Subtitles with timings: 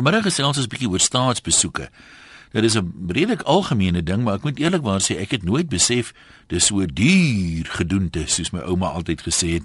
[0.00, 1.90] Vanmiddag gesels ons 'n bietjie oor staatsbesoeke.
[2.52, 6.14] Dit is 'n redelik algemene ding, maar ek moet eerlikwaar sê ek het nooit besef
[6.46, 9.62] dis so duur gedoente soos my ouma altyd gesê het.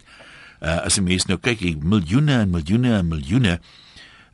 [0.62, 3.60] Uh, as 'n mens nou kyk, miljoene en miljoene en miljoene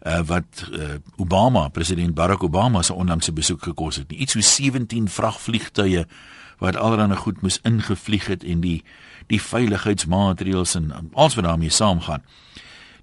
[0.06, 4.12] uh, wat uh, Obama, president Barack Obama se onlangse besoek gekos het.
[4.12, 6.06] Iets so 17 vragvliegtuie
[6.58, 8.84] wat alreeds goed moes ingevlieg het en die
[9.28, 12.24] die veiligheidsmaatreëls en alles wat daarmee saamgaan.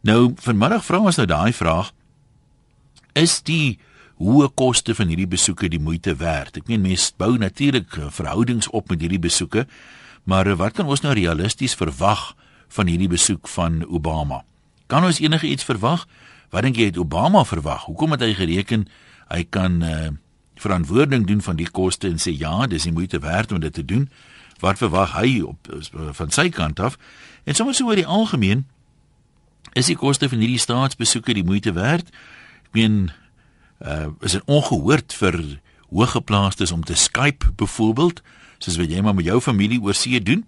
[0.00, 1.92] Nou vanmiddag vra ons nou daai vraag:
[3.18, 3.78] Is die
[4.22, 6.60] hoë koste van hierdie besoeke die moeite werd?
[6.60, 9.64] Ek meen mense bou natuurlik eh, verhoudings op met hierdie besoeke,
[10.28, 12.30] maar eh, wat kan ons nou realisties verwag
[12.76, 14.44] van hierdie besoek van Obama?
[14.86, 16.06] Kan ons enige iets verwag?
[16.54, 17.88] Wat dink jy het Obama verwag?
[17.90, 18.86] Hoekom het hy gereken
[19.28, 20.08] hy kan uh,
[20.56, 23.84] verantwoording doen van die koste en sê ja, dis die moeite werd om dit te
[23.84, 24.06] doen?
[24.62, 25.68] Wat verwag hy op
[26.16, 26.96] van sy kant af?
[27.44, 28.64] En sommer so oor die algemeen
[29.76, 32.08] is die koste van hierdie staatsbesoeke die moeite werd?
[32.68, 33.08] Ek meen
[33.80, 35.36] uh is dit ongehoord vir
[35.88, 38.20] hoëgeplaastes om te Skype byvoorbeeld,
[38.60, 40.44] soos wat jy maar met jou familie oor see doen?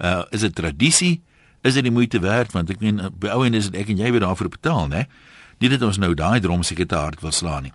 [0.00, 1.20] Uh is dit tradisie?
[1.60, 4.00] Is dit die moeite werd want ek meen by ou en is dit ek en
[4.00, 5.04] jy wat daarvoor betaal, né?
[5.60, 7.74] Nie dat ons nou daai drom seker te hard wil slaan nie.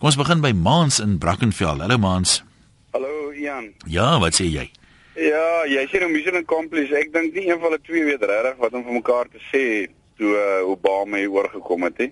[0.00, 1.78] Kom ons begin by Maans in Brackenfell.
[1.78, 2.40] Hallo Maans.
[2.90, 3.70] Hallo Ian.
[3.86, 4.66] Ja, wat sê jy?
[5.14, 6.96] Ja, jy sê nou mission accomplished.
[6.96, 9.62] Ek dink nie een van die twee weet regtig wat om vir mekaar te sê
[10.18, 12.10] toe uh, Obama hier oorgekom het nie.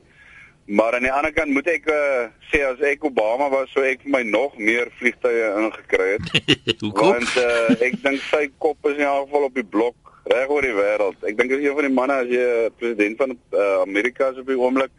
[0.69, 4.03] Maar aan die ander kant moet ek uh, sê as ek Obama was, sou ek
[4.05, 6.27] my nog meer vliegtye ingekry het.
[6.83, 7.15] Hoekom?
[7.15, 10.67] Want uh, ek dink sy kop is in elk geval op die blok reg oor
[10.69, 11.17] die wêreld.
[11.25, 14.53] Ek dink as een van die manne as jy president van uh, Amerika is op
[14.53, 14.93] die oomblik,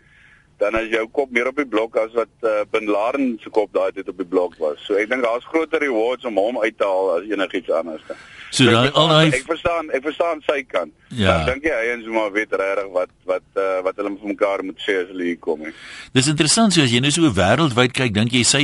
[0.59, 3.71] dan is jou kop meer op die blok as wat uh, Bin Laden se kop
[3.75, 4.81] daai tyd op die blok was.
[4.85, 8.03] So ek dink daar's groter rewards om hom uit te haal as enigiets anders.
[8.51, 10.93] So daai al daai ek verstaan, ek verstaan sy kant.
[11.15, 11.37] Ja.
[11.47, 14.83] Dink jy hy en Zuma weet regtig wat wat uh, wat hulle vir mekaar moet
[14.83, 15.75] sê as hulle hier kom nie.
[16.17, 18.63] Dis interessant so as jy nou so wêreldwyd kyk, dink jy sy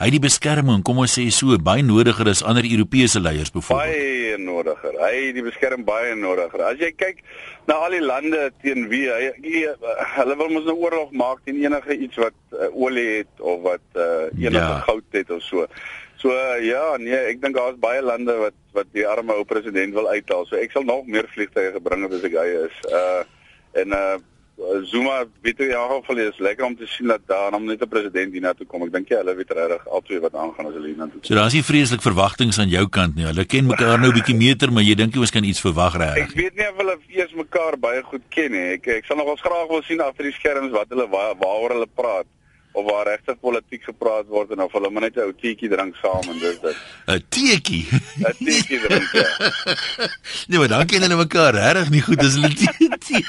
[0.00, 3.96] hy die beskerming, kom ons sê so baie nodiger as ander Europese leiers byvoorbeeld.
[3.96, 4.96] Baie nodiger.
[5.00, 6.64] Hy die beskerm baie nodiger.
[6.68, 7.22] As jy kyk
[7.68, 9.62] na al die lande teen wie hy, hy
[10.16, 13.62] hulle wil mos 'n nou oorlog maak teen enige iets wat uh, olie het of
[13.62, 14.82] wat uh, enige ja.
[14.88, 15.66] goud het of so.
[16.16, 19.94] So uh, ja, nee, ek dink daar's baie lande wat wat die arme ou president
[19.96, 20.46] wil uithaal.
[20.46, 22.80] So ek sal nog meer vliegtye gebring as ek hy is.
[22.92, 23.24] Uh
[23.76, 24.16] en uh
[24.56, 27.88] Zuma weet jy al geval is lekker om te sien dat daar hom net 'n
[27.88, 28.82] president hier na toe kom.
[28.82, 31.24] Ek dink jy hulle weet regtig altyd wat aangaan as hulle hier na toe kom.
[31.24, 33.26] So daar's nie vreeslik verwagtinge aan jou kant nie.
[33.26, 36.16] Hulle ken mekaar nou 'n bietjie meter, maar jy dink jy miskien iets verwag reg.
[36.16, 38.72] Ek weet nie of hulle eers mekaar baie goed ken nie.
[38.76, 41.88] Ek ek sal nog wel graag wil sien agter die skerms wat hulle waaroor hulle
[41.94, 42.26] praat
[42.76, 45.96] of waar regtig politiek gepraat word en of hulle maar net 'n ou teetjie drink
[46.02, 46.76] saam en dis dit.
[47.14, 47.84] 'n Teetjie.
[48.28, 49.12] 'n Teetjie drink.
[49.12, 49.28] Ja.
[50.48, 53.24] nee, maar dan ken hulle mekaar regtig nie goed as hulle teetjie.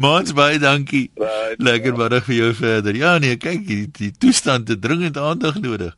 [0.00, 1.10] Mans baie dankie.
[1.14, 2.96] Right, Lekker middag vir jou verder.
[2.96, 5.94] Ja nee, kyk die, die toestand het dringend aandag nodig.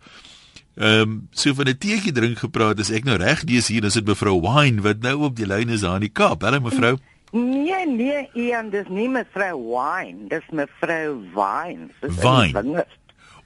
[0.77, 3.97] Ehm um, so van 'n teetjie drink gepraat is ek nou reg dis hier is
[3.97, 6.43] dit mevrou Wine wat nou op die lyn is aan die Kaap.
[6.43, 6.93] Hallo mevrou.
[6.97, 7.12] Mm.
[7.33, 11.89] Nee, nee, Ian, dis nie mevrou Wine, dis mevrou Wine.
[12.01, 12.85] Wine.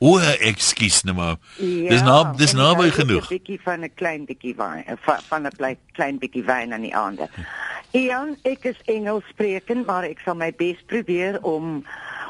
[0.02, 1.36] O, ekskuus nou maar.
[1.56, 3.30] Ja, dis nou dis naby genoeg.
[3.30, 4.96] 'n bietjie van 'n klein bietjie wyn, eh,
[5.28, 7.30] van 'n klein klein bietjie wyn aan die ander.
[7.92, 11.84] Ian, ek is Engels sprekend, maar ek sal my bes probeer om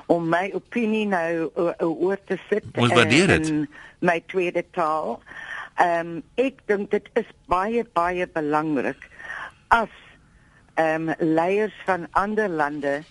[0.06, 1.50] om my opinie nou
[1.80, 3.68] oor te sit Ons waardeer dit.
[3.98, 5.22] My tweede taal.
[5.76, 9.08] Ehm um, ek dink dit is baie baie belangrik
[9.68, 9.90] as
[10.76, 13.02] ehm um, leiers van ander lande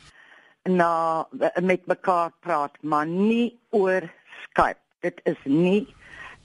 [0.63, 1.27] na
[1.61, 4.05] met mekaar praat, maar nie oor
[4.43, 4.81] Skype.
[5.05, 5.87] Dit is nie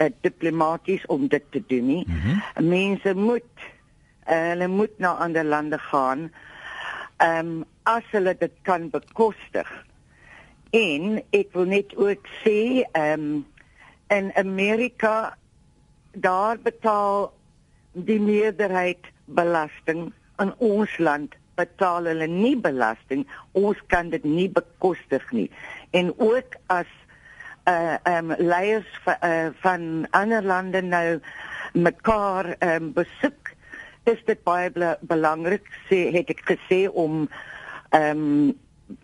[0.01, 2.05] uh, diplomaties om dit te doen nie.
[2.07, 2.69] Mm -hmm.
[2.69, 3.53] Mense moet
[4.29, 6.33] uh, hulle moet na ander lande gaan.
[7.17, 9.69] Ehm um, as hulle dit kan bekostig.
[10.71, 13.47] En ek wil net ook sê ehm um,
[14.09, 15.37] in Amerika
[16.13, 17.33] daar betaal
[17.93, 23.27] die meerderheid belasting in ons land betaal hulle nie belasting.
[23.53, 25.51] Ons kan dit nie bekostig nie.
[25.93, 26.91] En ook as
[27.69, 31.21] uh um leiers van, uh, van ander lande nou
[31.73, 33.53] mekaar um besoek,
[34.09, 34.71] is dit baie
[35.01, 37.27] belangrik sê het ek gesê om
[37.95, 38.25] um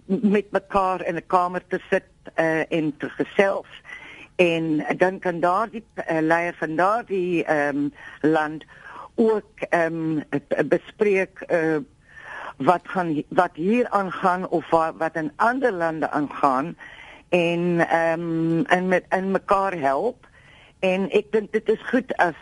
[0.07, 3.69] met mekaar in 'n kamer te sit uh en te gesels
[4.37, 8.65] en dan kan daardie uh, leier van daardie um land
[9.17, 11.77] ook ehm um, bespreek uh,
[12.57, 16.77] wat gaan wat hier aangaan of wat, wat in ander lande aangaan
[17.29, 20.27] en ehm um, en met en mekaar help
[20.79, 22.39] en ek dink dit is goed as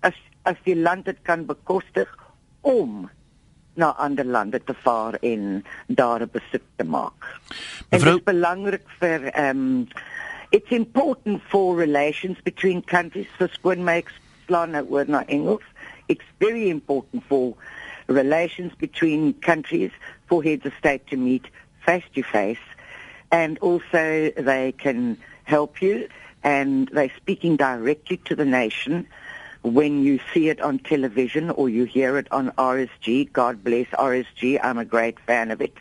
[0.00, 2.08] as as die land dit kan bekostig
[2.60, 3.08] om
[3.74, 7.40] na ander lande te vaar en daar 'n besoek te maak.
[7.90, 8.18] Mevrou...
[8.18, 9.88] Dit is belangrik vir ehm um,
[10.50, 14.12] it's important for relations between countries for skoon makes
[14.46, 15.64] slaan nou oor na Engels.
[16.08, 17.54] It's very important for
[18.06, 19.90] relations between countries
[20.26, 21.46] for heads of state to meet
[21.84, 22.58] face to face
[23.30, 26.08] and also they can help you
[26.42, 29.06] and they're speaking directly to the nation
[29.62, 33.32] when you see it on television or you hear it on RSG.
[33.32, 34.60] God bless RSG.
[34.62, 35.74] I'm a great fan of it.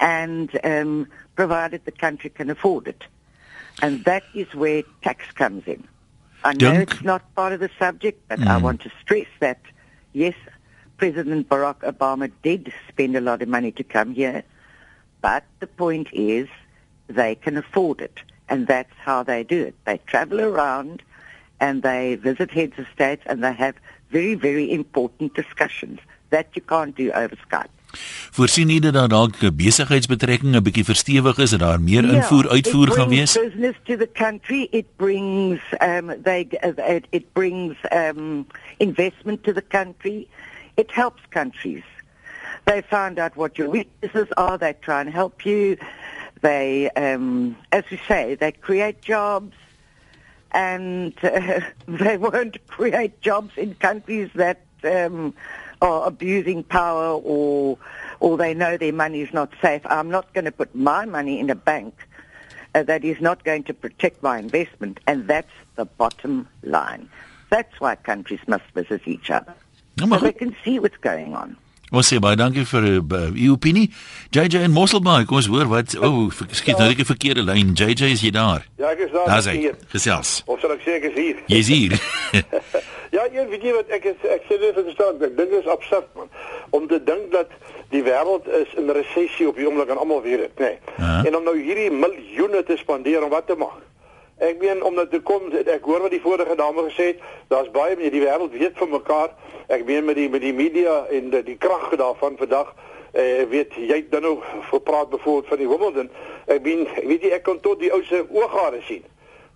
[0.00, 3.04] And um, provided the country can afford it.
[3.80, 5.86] And that is where tax comes in.
[6.46, 6.92] I know Dunk.
[6.92, 8.46] it's not part of the subject, but mm.
[8.46, 9.58] I want to stress that,
[10.12, 10.34] yes,
[10.96, 14.44] President Barack Obama did spend a lot of money to come here,
[15.20, 16.48] but the point is
[17.08, 19.74] they can afford it, and that's how they do it.
[19.86, 21.02] They travel around
[21.58, 23.74] and they visit heads of states and they have
[24.10, 25.98] very, very important discussions
[26.30, 27.75] that you can't do over Skype.
[28.36, 32.90] Voorsien nie dat dalk besigheidsbetrekkinge 'n bietjie verstewig is en daar meer ja, invoer uitvoer
[32.90, 33.32] gaan wees.
[33.32, 36.46] Business to the country it brings um they
[36.76, 38.46] it, it brings um
[38.76, 40.26] investment to the country.
[40.74, 41.84] It helps countries.
[42.64, 45.76] They find out what your weaknesses are, they try and help you.
[46.40, 49.54] They um as we say, they create jobs
[50.52, 55.34] and uh, they won't create jobs in countries that um
[55.80, 57.78] are abusing power or
[58.18, 59.82] or they know their money is not safe.
[59.84, 61.94] I'm not going to put my money in a bank
[62.74, 67.10] uh, that is not going to protect my investment, and that's the bottom line.
[67.50, 69.54] That's why countries must visit each other
[69.96, 71.56] no, so they can see what's going on.
[71.94, 73.86] Ons sê baie dankie vir uh, u opinie.
[74.34, 77.76] JJ en Mosselbaai, kom ons hoor wat o, oh, skiet nou net die verkeerde lyn.
[77.78, 78.66] JJ is jy daar?
[78.80, 79.30] Ja, ek is daar.
[79.30, 79.70] Daar's hy.
[79.94, 80.40] Gesels.
[80.50, 81.44] Of sal ek sê ek is hier?
[81.52, 81.96] Jy's hier.
[83.10, 86.08] Ja, weet jy wat ek is, ek sê dit verstaan, ek dink dit is absurd
[86.18, 86.30] man
[86.74, 87.52] om te dink dat
[87.92, 90.72] die wêreld is in resessie op die oomblik en almal weet dit, nê.
[90.72, 90.78] Nee.
[90.98, 91.26] Uh -huh.
[91.26, 93.84] En om nou hierdie miljoene te spandeer om wat te maak.
[94.36, 97.96] Ek meen omdat dit kom ek hoor wat die vorige dame gesê het, daar's baie
[97.96, 99.30] mense die wêreld weet van mekaar.
[99.66, 102.74] Ek meen met die met die media en die, die krag daarvan vandag
[103.12, 104.38] eh weet jy dan nou
[104.70, 106.10] gepraat bijvoorbeeld van die Wimbledon.
[106.46, 109.04] Ek meen weet jy ek kon tot die ou se ooghare sien.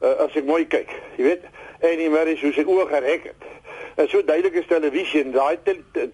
[0.00, 1.44] Uh, as ek mooi kyk, jy weet
[1.81, 3.49] en die Mary hoe sy oë gereg het.
[4.00, 5.59] En so duidelik is televisie en daai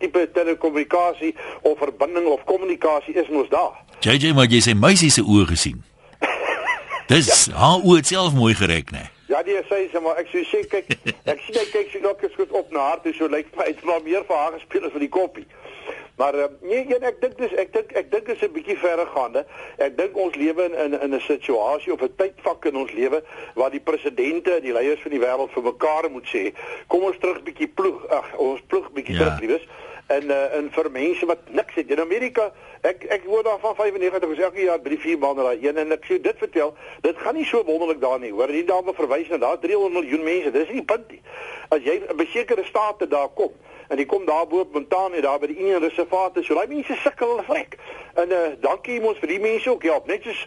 [0.01, 3.75] tipe telekommunikasie of verbinding of kommunikasie is mos daar.
[4.01, 5.83] JJ maar jy sê meisie se oë gesien.
[7.11, 7.59] Dis ja.
[7.61, 9.05] haar oë self mooi gereg nê.
[9.31, 10.93] Ja, die sê sy maar ek sê kyk
[11.33, 13.87] ek sien hy kyk sy nog goed op na haar toe so lyk my dit
[13.87, 15.47] maar meer vir haar gespeel as vir die koppie.
[16.17, 19.45] Maar uh, nee, nee, ek dink dis ek dink ek dink is 'n bietjie verregaande.
[19.77, 23.23] Ek dink ons lewe in in in 'n situasie of 'n tydvak in ons lewe
[23.55, 26.55] waar die presidente, die leiers van die wêreld vir mekaar moet sê,
[26.87, 28.09] kom ons terug bietjie ploeg.
[28.09, 29.21] Ag, ons ploeg bietjie ja.
[29.21, 29.69] terug, liewes.
[30.07, 32.53] En uh, en vir mense wat niks het in Amerika,
[32.87, 35.81] ek ek hoor daar van 95 gesê elke jaar by die vier maande daai een
[35.83, 38.31] en ek sê dit vertel, dit gaan nie so wonderlik daar nie.
[38.31, 40.51] Hoor, die dame verwys na daar 300 miljoen mense.
[40.55, 41.23] Dis nie punt nie.
[41.75, 43.51] As jy 'n besekerde staat te daar kom,
[43.89, 46.95] en die kom daar bo op Montana daar by die Indian Reservaat so daai mense
[47.03, 47.77] sukkel hulle vrek
[48.23, 50.43] en uh, dankie ons vir die mense ook help net soos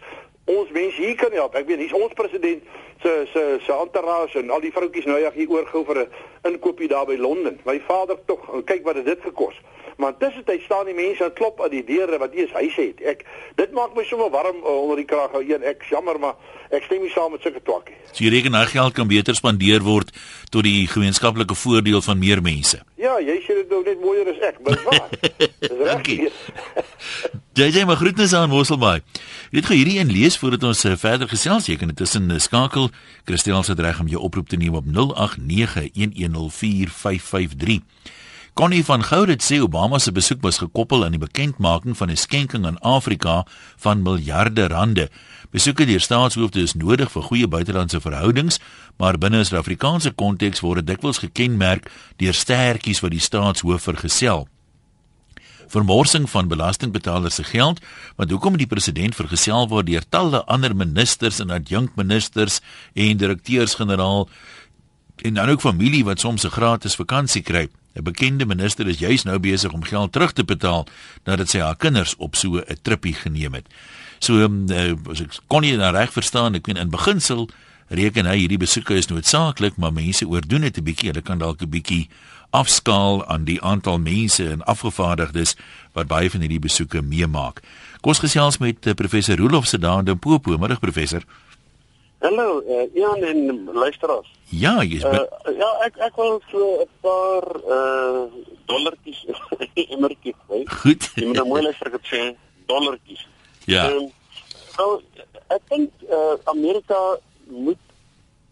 [0.50, 2.64] ons mense hier kan help ek weet hier's ons president
[3.02, 6.08] se se se entourage en al die vroutjies nou ja hier oorgou vir 'n
[6.48, 7.60] inkoopie daar by Londen.
[7.64, 9.56] My vader tog kyk wat dit gekos.
[10.00, 12.86] Maar tussen tyd staan die mense en klop aan die deure wat eers hy sê
[13.04, 13.26] ek
[13.60, 16.38] dit maak my sommer warm uh, onder die kraag ou een ek jammer maar
[16.72, 17.98] ek stem nie saam met sulke twakkie.
[18.12, 20.14] So jy reken nou geld kan beter spandeer word
[20.54, 22.80] tot die gemeenskaplike voordeel van meer mense?
[22.96, 25.12] Ja jy sê dit nou net mooier as ek maar waar.
[25.68, 26.10] Dis reg.
[27.60, 29.02] Jy sê maar groetnisse aan Mosselbaai.
[29.50, 31.66] Jy het gou hierdie een lees voordat ons uh, verder gesels.
[31.68, 32.88] Jy kan dit tussen uh, skakel.
[33.28, 34.86] Christel se reg om jou oproep te neem op
[36.34, 37.80] 0891104553
[38.60, 42.66] Connie van Goudet sê Obama se besoek was gekoppel aan die bekendmaking van 'n skenking
[42.66, 43.46] aan Afrika
[43.76, 45.08] van miljarde rande.
[45.50, 48.58] Besoeke deur staatshoofde is nodig vir goeie buitelandse verhoudings,
[48.98, 54.48] maar binne 'n Suid-Afrikaanse konteks word dit dikwels gekenmerk deur stertjies wat die staatshoof vergesel.
[55.66, 57.80] Vermorsing van belastingbetalers se geld,
[58.16, 62.60] want hoekom die president vergesel word deur talle ander ministers en adjunkministers
[62.94, 64.28] en direkteurs-generaal
[65.22, 67.68] en dan ook familie wat soms 'n gratis vakansie kry.
[67.94, 70.86] 'n Bekende minister is juis nou besig om geld terug te betaal
[71.24, 73.66] nadat sy haar kinders op so 'n trippie geneem het.
[74.18, 77.48] So uh, as ek kon nie dan reg verstaan, ek meen in beginsel
[77.88, 81.08] reken hy hierdie besoeke is noodsaaklik, maar mense oordoen dit 'n bietjie.
[81.08, 82.08] Hulle kan dalk 'n bietjie
[82.50, 85.56] afskaal aan die aantal mense en afgevaardigdes
[85.92, 87.60] wat baie van hierdie besoeke meemaak.
[88.00, 91.22] Kom ons gesels met uh, professor Rolof se daar in Limpopo, middag professor.
[92.20, 94.30] Hallo, uh, Ian en luisteraars.
[94.48, 95.24] Ja, jy's uh,
[95.56, 98.28] Ja, ek ek wil so 'n paar uh
[98.68, 99.22] dollartjies
[99.94, 100.60] emmertjies hê.
[100.82, 101.06] Goed.
[101.16, 102.20] Jy moet nou mooi luister ek het sê
[102.68, 103.22] dollartjies.
[103.64, 103.86] Ja.
[103.88, 104.10] Um,
[104.76, 105.00] so
[105.48, 106.98] ek dink uh Amerika
[107.48, 107.80] moet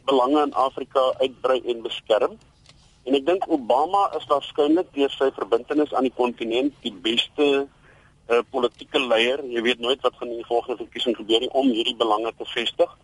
[0.08, 2.38] belange in Afrika uitbrei en beskerm.
[3.04, 7.68] En ek dink Obama is waarskynlik deur sy verbintenis aan die kontinent die beste
[8.32, 9.44] uh politieke leier.
[9.44, 12.96] Jy weet nooit wat van die volgende verkiesing gebeur nie om hierdie belange te vestig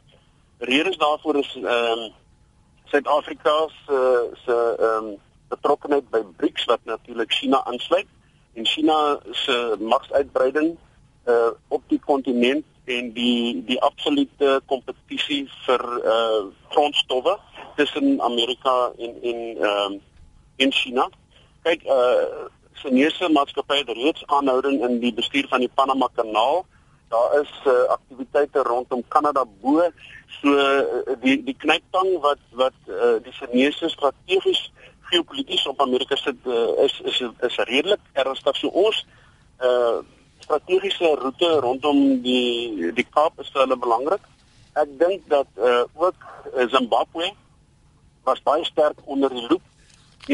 [0.58, 2.12] redes daarvoor is ehm um,
[2.84, 5.16] Suid-Afrika se se ehm um,
[5.48, 8.06] betrokkeheid by BRICS wat natuurlik China aansluit
[8.54, 10.76] en China se magsuitbreiding
[11.26, 17.38] uh op die kontinent en die die absolute kompetisie vir uh grondstowwe
[17.76, 20.00] tussen Amerika en en ehm um,
[20.56, 21.08] en China.
[21.62, 26.66] Kyk uh Chinese maatskappye het reeds aanhouding in die bestuur van die Panama Kanaal
[27.12, 29.84] daar is uh, aktiwiteite rondom Kanada bo
[30.40, 34.72] so uh, die die knyptang wat wat uh, die Chinese strategies
[35.10, 38.56] geopolities op Amerika sit uh, is is is redelik ernstig.
[38.56, 39.06] So ons
[39.60, 40.00] uh,
[40.38, 44.32] strategiese roete rondom die die Kaap is vir hulle belangrik
[44.74, 46.14] ek dink dat uh, ook
[46.70, 47.30] Zimbabwe
[48.24, 49.62] was baie sterk onder die loop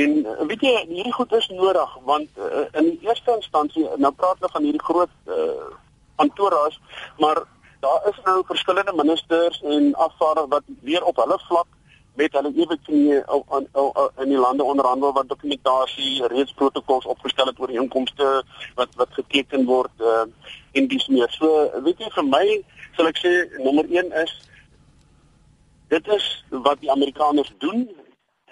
[0.00, 0.12] en
[0.48, 4.52] weet jy hierdie goed is nodig want uh, in die eerste instansie nou praat hulle
[4.54, 5.70] van hierdie groot uh,
[6.20, 6.78] kantoorhuis,
[7.18, 7.42] maar
[7.80, 11.68] daar is nou verskillende ministers en afvaardigers wat weer op hulle vlak
[12.20, 13.24] met hulle ewig in
[14.16, 18.28] in die lande onderhandel wat dokumentasie reeds protokols opgestel het oor inkomste
[18.74, 20.26] wat wat geteken word uh,
[20.72, 21.30] en dis meer.
[21.38, 22.44] So weet jy vir my
[22.96, 23.32] sal ek sê
[23.64, 24.36] nommer 1 is
[25.94, 26.28] dit is
[26.66, 27.88] wat die Amerikaners doen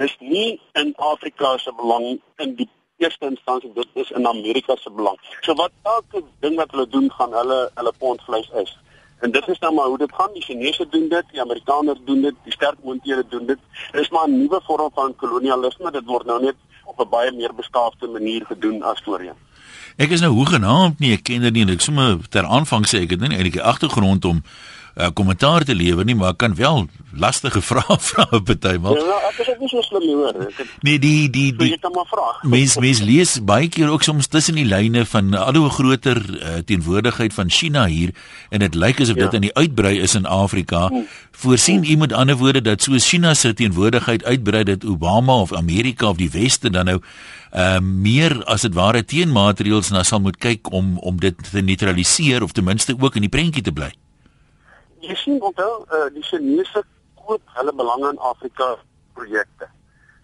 [0.06, 4.90] is nie in Afrika se belang in die eerste instansie dit is in Amerika se
[4.90, 5.18] belang.
[5.40, 8.76] So wat elke ding wat hulle doen gaan hulle hulle pond vleis is.
[9.18, 10.32] En dit is nou maar hoe dit gaan.
[10.32, 13.58] Die Chinese doen dit, die Amerikaners doen dit, die sterk moonthede doen dit.
[13.92, 15.90] Dit is maar 'n nuwe vorm van kolonialisme.
[15.90, 19.38] Dit word nou net op 'n baie meer beskaafde manier gedoen as voorheen.
[19.96, 23.10] Ek is nou hoegenaamd nie 'n kenner nie en ek sommer ter aanvang sê ek
[23.10, 24.42] het nie eintlik 'n agtergrond om
[24.98, 26.86] uh, kommentaar te lewer nie, maar ek kan wel
[27.18, 28.98] lastige vrae vra partymal.
[28.98, 30.38] Ja, ek is ook nie so slim nie hoor.
[30.86, 31.70] Nee, die die die
[32.10, 32.26] vra.
[32.42, 36.58] Mens mens lees baie keer ook soms tussen die lyne van al hoe groter uh,
[36.66, 38.14] teenwoordigheid van China hier
[38.50, 39.28] en dit lyk asof ja.
[39.28, 40.88] dit in die uitbrei is in Afrika.
[40.88, 41.06] Hmm.
[41.38, 46.08] Voorsien u met ander woorde dat so China se teenwoordigheid uitbrei dat Obama of Amerika
[46.08, 47.00] of die weste dan nou
[47.54, 52.42] uh meer as dit ware teenmaatreëls na sal moet kyk om om dit te neutraliseer
[52.42, 53.88] of ten minste ook in die prentjie te bly
[55.00, 56.82] jy sien onthou uh, die Chinese
[57.14, 58.76] koop hulle belange in Afrika
[59.14, 59.68] projekte.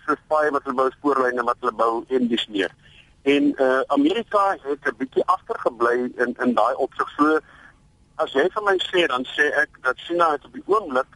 [0.07, 2.75] Soos baie wat hulle bou spoorlyne wat hulle bou en dis meer.
[3.23, 7.09] En uh, Amerika het 'n bietjie agtergebly in in daai opsig.
[7.17, 7.39] So
[8.17, 11.11] as jy vir my sê dan sê ek dat China het op die oomblik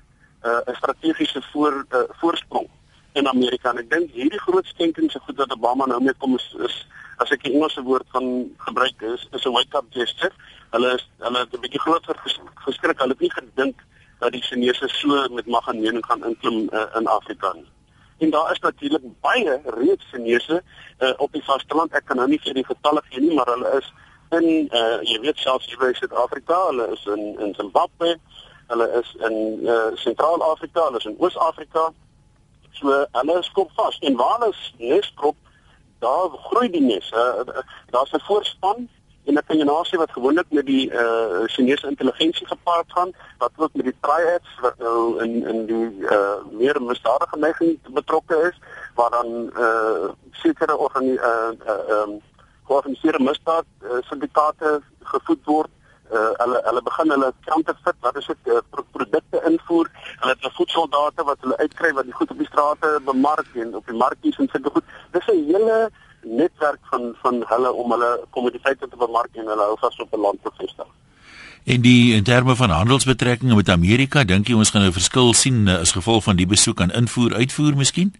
[0.44, 2.68] uh, 'n strategiese voor uh, voorsprong
[3.14, 3.70] in Amerika.
[3.70, 6.86] En ek dink hierdie groot skenkings so goed wat Obama nou mee kom is, is
[7.18, 10.32] as ek die Engelse woord van gebruik is is 'n wake up gesture
[10.70, 12.16] hulle is hulle het 'n bietjie groter
[12.54, 12.98] geskrik.
[12.98, 13.80] Hulle het nie gedink
[14.18, 17.70] dat die Chinese so met mag en mening gaan inklim uh, in Afrika nie.
[18.18, 20.62] En daar is natuurlik baie reeds Chinese
[20.98, 21.92] uh, op die vasteland.
[21.92, 23.92] Ek kan nou nie vir die getalle gee nie, maar hulle is
[24.30, 28.16] in uh, jy weet selfs hier by Suid-Afrika, hulle is in in Zimbabwe,
[28.66, 29.36] hulle is in
[29.66, 31.92] uh, Sentraal-Afrika, hulle is in Oos-Afrika.
[32.72, 33.98] So hulle is kop vas.
[33.98, 35.36] En waar hulle nes krop,
[35.98, 37.10] daar groei die nes.
[37.90, 38.88] Daar's 'n voorspan
[39.28, 42.92] en ek kan jou nou sê wat gewoonlik met die eh uh, Chinese intelligensie gepaard
[42.96, 47.38] gaan wat ook met die triads wat nou in in die eh uh, meer misdadige
[47.38, 48.56] neiging betrokke is
[48.94, 52.20] waar dan eh uh, sekere organi eh uh, ehm uh, um,
[52.68, 55.70] georganiseerde misdaad uh, syndikaate gevoed word
[56.12, 58.60] uh, hulle hulle begin hulle counterfeit wat is dit uh,
[58.96, 63.50] produkte invoer hulle het voedseldata wat hulle uitkry wat die goed op die strate bemark
[63.54, 65.90] en op die markies en sulke goed dis 'n hele
[66.22, 70.20] netwerk van van hulle om hulle kommoditeite te bemark en hulle hou vas op 'n
[70.20, 70.86] land te vestig.
[71.64, 75.68] En die in terme van handelsbetrekkinge met Amerika, dink jy ons gaan 'n verskil sien
[75.68, 78.14] eh, as gevolg van die besoek aan invoer uitvoer miskien?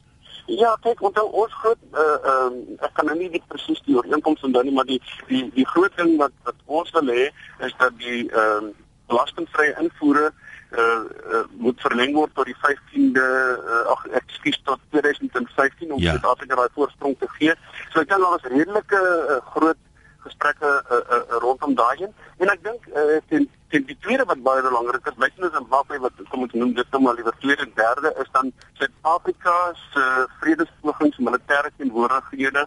[0.49, 3.97] Ja, kyk, want ons groot uh ehm uh, ek kan nou nie die presies die
[3.99, 7.27] ooreenkomste onthou nie, maar die die die groot ding wat wat ons wil hê
[7.67, 8.77] is dat die ehm uh,
[9.09, 13.27] belastingvrye invoere uh, uh moet verleng word tot die 15de
[13.75, 16.17] uh, ag ekskuus tot 2015 om ja.
[16.17, 17.55] Suid-Afrika daai voorsprong te gee.
[17.93, 19.81] So ek dink daar was redelike uh, groot
[20.25, 24.43] gesprekke uh, uh, rondom daai een en ek dink uh, ten, ten die tweede wat
[24.43, 27.67] baie belangrik is, buite is Zimbabwe wat kom ons noem dit nou maar liewer tweede
[27.67, 32.67] en derde is dan Suid-Afrika se uh, vredespogings militêre teenwoordighede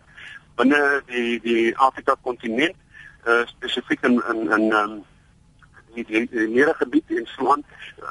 [0.60, 0.82] binne
[1.12, 2.76] die die Afrika kontinent
[3.26, 5.00] uh, spesifiek in in in um,
[5.96, 7.64] die die, die nere gebied en so aan.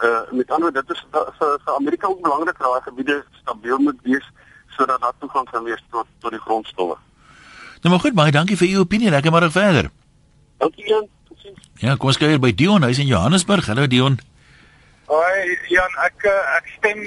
[0.02, 4.26] Uh met ander dit is vir Amerika ook belangrik daai gebiede stabiel moet wees
[4.76, 6.96] sodat daar toegang kan wees tot tot die grondstowwe.
[7.80, 9.10] Nou maar goed, baie dankie vir u opinie.
[9.10, 9.90] Lekker maar verder.
[10.58, 11.08] Dankie Jan.
[11.80, 13.70] Ja, kom ons kyk hier by Dion, hy's in Johannesburg.
[13.72, 14.18] Hallo Dion.
[15.08, 17.00] Hoi Jan, ek eh, ek stem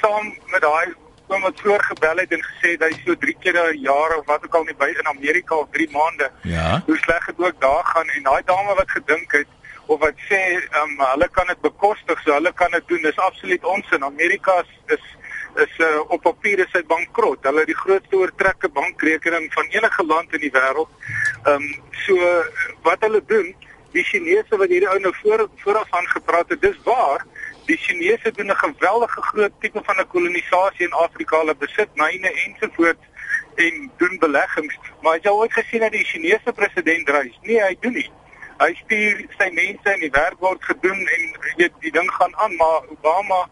[0.00, 0.92] saam met daai
[1.30, 4.44] oom wat voor gebel het en gesê hy so 3 keer 'n jaar of wat
[4.44, 6.28] ook al nie by in Amerika of 3 maande.
[6.42, 6.82] Ja.
[6.86, 9.48] Hoe sleg dit ook daar gaan en daai dame wat gedink het
[9.86, 10.42] of wat sê
[10.82, 13.02] um, hulle kan dit bekostig, so hulle kan dit doen.
[13.02, 14.04] Dis absoluut onsin.
[14.04, 15.04] Amerika is is
[15.56, 17.42] is uh, op papier is hy bankrot.
[17.42, 20.92] Hulle het die grootste oortrekke bankrekening van enige land in die wêreld.
[21.44, 22.16] Ehm um, so
[22.82, 23.54] wat hulle doen,
[23.92, 27.26] die Chinese wat hierdie ou nou voor vooraf aan gepraat het, dis waar.
[27.66, 31.38] Die Chinese doen 'n geweldige groot tipe van 'n kolonisasie in Afrika.
[31.38, 33.04] Hulle besit myne ensovoorts
[33.54, 34.78] en doen beleggings.
[35.02, 37.38] Maar het jy ooit gesien dat die Chinese president reis?
[37.42, 38.10] Nee, hy doen nie.
[38.58, 41.22] Hy stuur sy mense en die werk word gedoen en
[41.56, 43.48] weet die ding gaan aan, maar Obama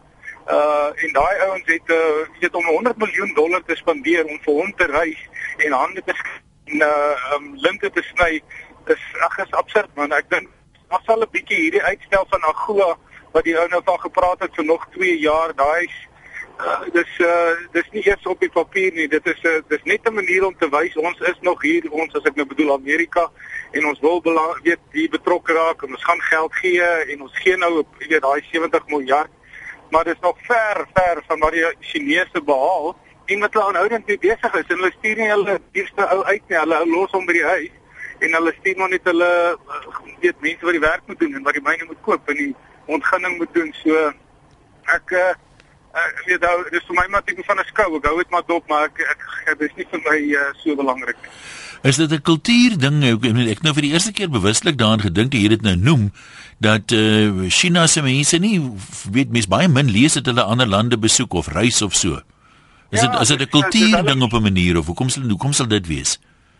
[0.49, 4.53] uh en daai ouens het uh weet om 100 miljoen dollar te spandeer om vir
[4.53, 5.21] hom te reis
[5.57, 6.15] en hande te
[6.65, 8.41] en uh um, linte te sny
[8.85, 10.11] is ag is absurd man.
[10.11, 10.49] Ek dink
[10.89, 12.97] ons sal 'n bietjie hierdie uitstel van AGOA
[13.33, 15.87] wat die ou nou van gepraat het vir nog 2 jaar daai
[16.59, 19.07] uh, dis uh, dis nie eers op die papier nie.
[19.07, 22.15] Dit is uh, dis net 'n manier om te wys ons is nog hier ons
[22.15, 23.29] as ek nou bedoel Amerika
[23.71, 26.81] en ons wil belang, weet die betrokke raak en ons gaan geld gee
[27.13, 29.29] en ons gee nou weet daai 70 miljard
[29.91, 34.07] maar dit is nog ver ver van wat die Chinese behaal en wat hulle aanhoudend
[34.07, 37.25] mee besig is en hulle stuur nie hulle eerste ou uit nie hulle los hom
[37.25, 37.75] by die huis
[38.19, 39.29] en hulle stuur maar net hulle
[40.19, 42.55] weet mense wat die werk moet doen en wat die myne moet koop en die
[42.89, 43.71] ontginning moet doen.
[43.83, 44.09] So
[44.95, 45.31] ek uh,
[45.99, 47.89] ek weet nou dis vir my maar tipe van 'n skou.
[47.97, 50.75] Ek hou dit maar dop, maar ek ek, ek dis nie vir my uh, so
[50.75, 51.33] belangrik nie.
[51.81, 53.03] Is dit 'n kultuur ding?
[53.03, 56.11] Ek ek nou vir die eerste keer bewuslik daaraan gedink dat jy dit nou noem
[56.59, 58.59] dat uh, China se mense nie
[59.11, 62.19] weet mens baie min lees dit hulle ander lande besoek of reis of so.
[62.91, 65.53] Is dit ja, is dit 'n kultuur ding op 'n manier of hoekom sal hoekom
[65.53, 66.19] sal dit wees?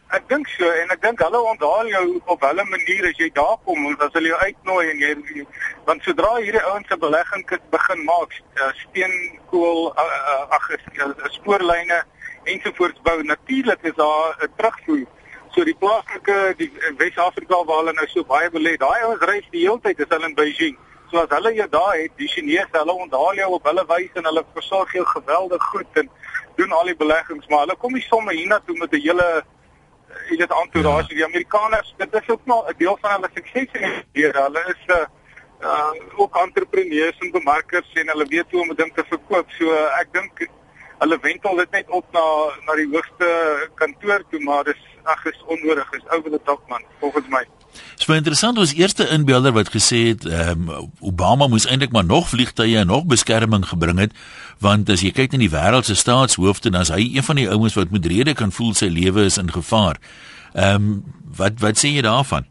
[0.10, 3.58] Ek dink so en ek dink hulle onthaal jou op hulle manier as jy daar
[3.66, 5.46] kom want as hulle jou uitnooi en jy
[5.86, 12.04] want sodra hierdie ouens se belegging begin maak uh, steenkool uh, uh, ag uh, spoorlyne
[12.44, 15.06] ensovoorts bou natuurlik is daar 'n terugvloei.
[15.52, 19.66] So die plaaslike die Wes-Afrika waar hulle nou so baie belê daai ouens reis die
[19.66, 20.78] hele tyd is hulle in Beijing.
[21.12, 24.26] So as hulle jou daar het die Chinese hulle onthaal jou op hulle wys en
[24.26, 26.10] hulle versorg jou geweldig goed en
[26.56, 29.44] doen al die beleggings maar hulle kom nie sommer hiernatoe met 'n hele
[30.30, 31.10] jy weet entourage.
[31.10, 31.16] Ja.
[31.16, 33.72] die Amerikaners dit is ook nog 'n deel van hulle sukses
[34.14, 35.06] en hulle is 'n uh,
[35.62, 39.52] uh, ook entrepreneurs en bemarkers en hulle weet hoe om dinge te verkoop.
[39.58, 40.48] So uh, ek dink
[41.00, 42.26] hulle wentel dit net op na
[42.68, 43.30] na die hoogste
[43.80, 47.46] kantoor toe maar dis ag is onnodig is ou wil dit man volgens my
[48.00, 52.06] Dit was interessant was eerste inbeelder wat gesê het ehm um, Obama moes eintlik maar
[52.06, 54.14] nog vliegtye en nog beskerming gebring het
[54.60, 57.50] want as jy kyk na die wêreld se staatshoofde dan is hy een van die
[57.50, 60.00] ouens wat met rede kan voel sy lewe is in gevaar.
[60.54, 61.04] Ehm um,
[61.38, 62.48] wat wat sê jy daarvan?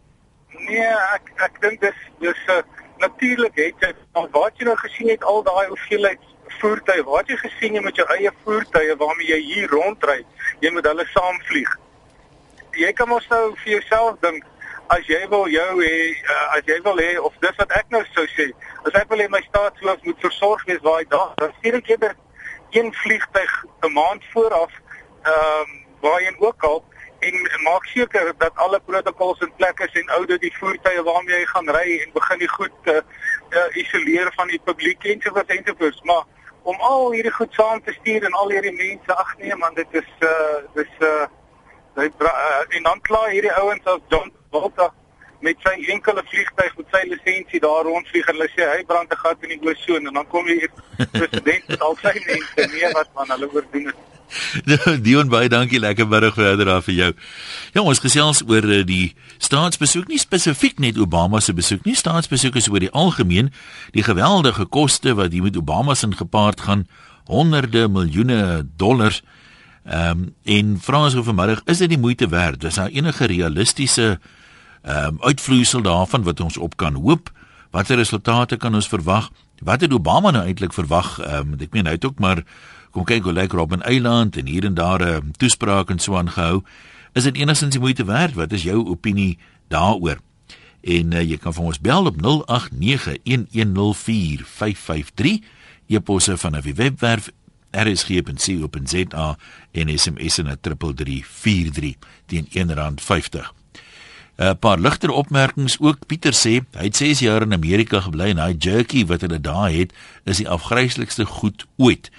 [0.68, 2.62] Nee, ek ek dink dis dis uh,
[3.02, 6.22] natuurlik het jy wat jy nou gesien het al daai hoeveelheid
[6.60, 10.24] voertuie, wat jy gesien het met jou eie voertuie waarmee jy hier rondry,
[10.60, 11.74] jy moet hulle saamvlieg.
[12.78, 14.44] Jy kan mos nou vir jouself dink
[14.88, 18.00] as jy wil jou hê uh, as jy wil hê of dis wat ek nou
[18.14, 18.48] sou sê
[18.88, 21.90] as ek wil hê my staatshoof moet versorg wees waar hy daar dan stuur ek
[21.92, 22.14] eerder
[22.76, 23.52] een vliegtyg
[23.84, 26.80] 'n maand vooraf ehm um, waarheen ook al
[27.18, 27.34] en
[27.66, 31.70] maak seker dat alle protokolle in plek is en oude die voertuie waarmee jy gaan
[31.76, 33.00] ry en begin die goed uh,
[33.50, 36.24] uh, isoleer van die publiek en so wat ensovoorts maar
[36.70, 40.00] om al hierdie goed saam te stuur en al hierdie mense ag nee man dit
[40.00, 41.26] is uh dis uh
[41.98, 44.90] hy uh, en dan klaar hierdie ouens as John Volta
[45.46, 49.22] met sy enkele vliegtyg met sy lisensie daar rondvlieg en hulle sê hy brand 'n
[49.24, 50.68] gat in die oseaan en dan kom jy
[51.16, 54.17] president met al sy mense nee wat man hulle oordoen dit
[55.04, 57.10] Dion baie dankie lekker middag verder daar vir jou.
[57.74, 62.58] Ja, ons gesels oor eh, die staatsbesoek nie spesifiek net Obama se besoek nie, staatsbesoek
[62.60, 63.52] is oor die algemeen
[63.96, 66.86] die geweldige koste wat hier met Obama se gepaard gaan,
[67.28, 69.22] honderde miljoene dollars.
[69.88, 72.64] Ehm um, en vra ons vanmiddag, is dit die moeite werd?
[72.64, 74.18] Is daar enige realistiese
[74.82, 77.32] ehm um, uitvloeisel daarvan wat ons op kan hoop?
[77.70, 79.30] Watter resultate kan ons verwag?
[79.60, 81.18] Wat het Obama nou eintlik verwag?
[81.20, 82.44] Ehm um, ek meen hy het ook maar
[82.90, 86.16] kom kyk hoe lyk Robben Eiland en hier en daar 'n um, toespraak en so
[86.16, 86.62] aangehou.
[87.12, 88.34] Is dit enigstens die moeite werd?
[88.34, 90.18] Wat is jou opinie daaroor?
[90.80, 92.22] En uh, jy kan vir ons bel op 0891104553.
[95.86, 97.30] Eposse van 'n webwerf
[97.70, 99.36] rsg.co.za
[99.72, 101.94] en SMS na 3343
[102.26, 103.58] teen R1.50.
[104.38, 106.06] 'n paar ligter opmerkings ook.
[106.06, 109.70] Pieter sê hy het 6 jaar in Amerika gebly en hy jerky wat hulle daar
[109.70, 109.92] het
[110.24, 112.10] is die afgryslikste goed ooit.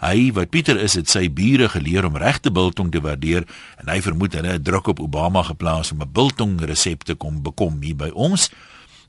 [0.00, 3.46] Hy wat Pieter is, het sy bure geleer om regte biltong te waardeer
[3.80, 7.42] en hy vermoed hulle het druk op Obama geplaas om 'n biltong resep te kom
[7.42, 8.50] bekom hier by ons.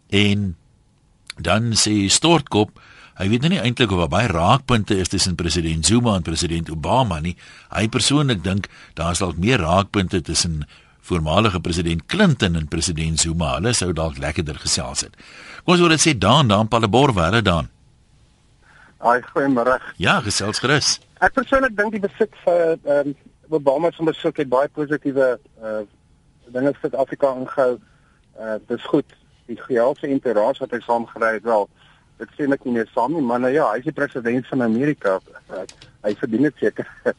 [0.09, 0.55] En
[1.37, 2.79] dan sê Stortkop
[3.17, 6.69] Hy weet nou nie eintlik of daar baie raakpunte is tussen president Zuma en president
[6.69, 7.33] Obama nie.
[7.73, 10.67] Hy persoonlik dink daar is dalk meer raakpunte tussen
[11.01, 13.55] voormalige president Clinton en president Zuma.
[13.55, 15.17] Hulle sou dalk lekkerder gesels het.
[15.63, 17.71] Kom ons hoor dit sê Dan Dan Palabor waar hulle dan.
[18.97, 19.77] Ai, goeiemôre.
[20.01, 20.97] Ja, gesels gerus.
[21.21, 23.15] Ek persoonlik dink die besit vir ehm um,
[23.49, 25.83] Obama se besoek het baie positiewe uh
[26.51, 27.77] dinge vir Suid-Afrika ingehou.
[28.39, 29.15] Uh dis goed.
[29.47, 31.67] Die geheelse interasie wat hy saamgery het wel.
[32.17, 34.65] Dit sê ek nie meer saam nie, maar nou ja, hy is die president van
[34.65, 35.19] Amerika.
[35.53, 35.63] Uh,
[36.03, 36.89] hy verdien dit seker.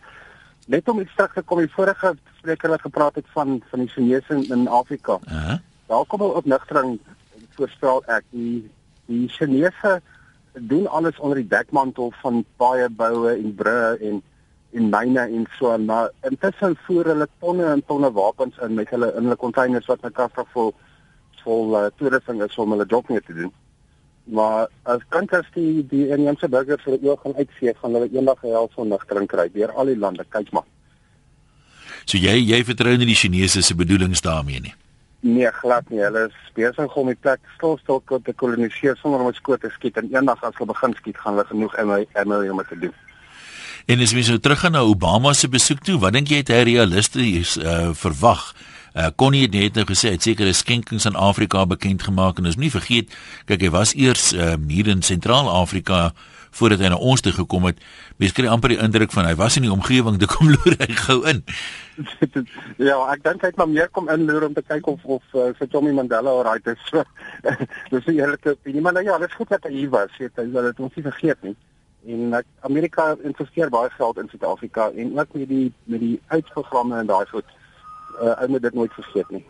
[0.75, 3.89] Net om iets terug te kom, die vorige spreker het gepraat het van van die
[3.95, 5.21] Chinese in, in Afrika.
[5.25, 5.59] Uh -huh.
[5.89, 6.99] Daar kom op nugtering
[7.57, 8.69] voorstel ek die
[9.07, 10.01] die Chinese
[10.61, 14.23] doen alles onder die dekmantel van baie boue en brûe en
[14.73, 18.91] en myne en so en maar intussen voer hulle tonne en tonne wapens in met
[18.91, 20.75] hulle in hulle containers wat met kaffe vol
[21.45, 23.53] vol uh, toerusting is om hulle job mee te doen.
[24.25, 28.69] Maar as kanters die die Indiese burgers vir oog gaan uitvee gaan hulle eendag hel
[28.75, 30.69] van nugtering kry deur al die lande kyk maar.
[32.05, 34.75] So jy jy vertrou nie die Chinese se bedoelings daarmee nie.
[35.21, 35.99] Nee, glad nie.
[35.99, 39.99] Hulle is besig om die plek stil stil te koloniseer sonder om skoot te skiet
[39.99, 41.75] en eendag as hulle begin skiet, gaan hulle genoeg
[42.15, 42.95] ammo om te doen.
[43.89, 46.61] En as mens nou teruggaan na Obama se besoek toe, wat dink jy het hy
[46.69, 48.51] realisties uh, verwag?
[48.93, 52.51] Uh, Connie het net nou gesê hy het sekere skenkings aan Afrika bekend gemaak en
[52.51, 53.15] ons nie vergeet,
[53.49, 56.13] kyk hy was eers uh, hier in Sentraal-Afrika
[56.59, 57.81] voordat hy na ons toe gekom het.
[58.19, 60.89] Mens kry amper die indruk van hy was in die omgewing te kom loer hy
[60.99, 61.45] gou in.
[62.91, 65.51] ja, ek dink hy het maar meer kom inloer om te kyk of of uh,
[65.59, 66.91] vir Tommy Mandela alright is.
[67.93, 70.43] Dis nie eerlike opinie, maar nou ja, dit is goed dat hy hier was, weet
[70.43, 71.55] jy, dat dit ons nie vergeet nie.
[72.09, 76.99] En uh, Amerika investeer baie geld in Suid-Afrika en ook met die met die uitprogramme
[77.03, 77.57] en daai goed.
[78.19, 79.45] Uh, ou moet dit nooit vergeet nie.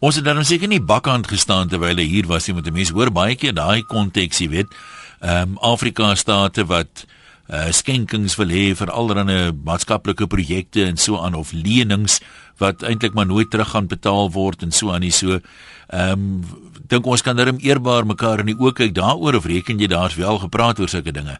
[0.00, 3.10] Ons het dan seker nie bakkant gestaan terwyl hy hier was nie, want mense hoor
[3.14, 4.78] baie keer daai konteks, jy weet
[5.20, 7.04] ehm um, Afrika state wat
[7.50, 12.20] uh, skenkings wil hê vir allerlei maatskaplike projekte en so aan of lenings
[12.60, 15.12] wat eintlik maar nooit terug gaan betaal word en so aan nie.
[15.12, 15.40] So
[15.88, 16.42] ehm um,
[16.90, 20.16] dink ons kan darem eerbaar mekaar in die oë kyk daaroor of reken jy daar's
[20.18, 21.36] wel gepraat oor sulke dinge?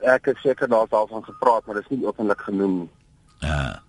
[0.00, 2.90] Ek het seker daar's al van gepraat maar dit is nie openlik genoem nie.
[3.40, 3.82] Ja.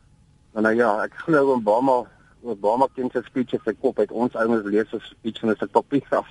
[0.54, 2.02] Nou ja ek glo Obama
[2.44, 5.72] Obama kind se speech het gekop uit ons ouens lees so speech en is ek
[5.76, 6.28] papier af.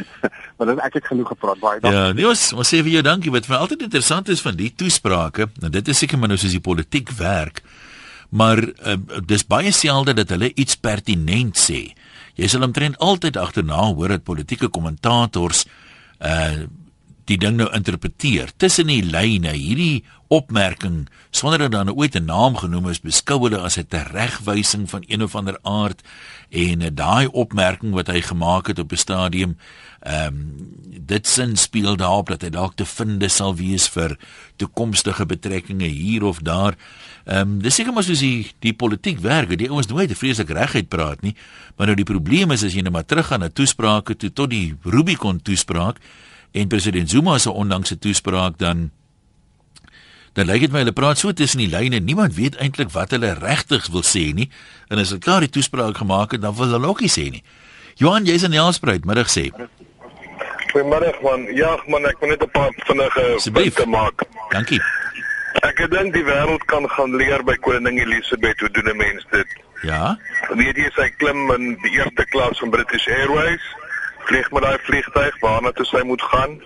[0.56, 1.98] maar dan ek het genoeg gepraat baie dankie.
[1.98, 4.70] Ja, nee, ons ons sê vir jou dankie wat vir altyd interessant is van die
[4.74, 5.48] toesprake.
[5.62, 7.62] Nou dit is seker maar nou soos die politiek werk.
[8.36, 11.84] Maar uh, dis baie selde dat hulle iets pertinent sê.
[12.36, 15.64] Jy sal omtrent altyd agterna hoor dat politieke kommentators
[16.20, 16.66] uh
[17.26, 18.52] die ding nou interpreteer.
[18.56, 23.58] Tussen die lyne hierdie opmerking sonder dat dan ooit 'n naam genoem is beskou hulle
[23.58, 26.02] as 'n teregwysing van een of ander aard.
[26.50, 29.56] En uh, daai opmerking wat hy gemaak het op 'n stadium
[30.00, 34.18] ehm um, dit sin speel daarop dat hy dalk te vind sal wees vir
[34.56, 36.74] toekomstige betrekkinge hier of daar.
[37.24, 40.88] Ehm um, dis seker maar soos die die politiek werk die ouens nooit vreeslik reguit
[40.88, 41.34] praat nie.
[41.76, 44.74] Maar nou die probleem is as jy net maar teruggaan na toesprake toe tot die
[44.82, 45.98] Rubicon toespraak
[46.56, 48.90] en president Zuma se onlangse toespraak dan
[50.36, 53.32] dan lyk dit my hulle praat so tussen die lyne niemand weet eintlik wat hulle
[53.40, 54.50] regtig wil sê nie.
[54.92, 57.42] En as hulle klaar die toespraak gemaak het dan wil hulle ook nie sê nie.
[57.96, 59.48] Johan jy's in Nelspruit middag sê.
[60.72, 61.48] Goeiemôre man.
[61.56, 64.28] Ja man ek wil net 'n paar vinnige punte maak.
[64.52, 64.80] Dankie.
[65.64, 69.48] Ek dink die wêreld kan gaan leer by koningin Elizabeth hoe doen 'n mens dit?
[69.82, 70.18] Ja.
[70.52, 73.64] Weet jy sy klim in die eerste klas van British Airways
[74.26, 76.58] vlieg met daai vliegtyg waarna toe sy moet gaan.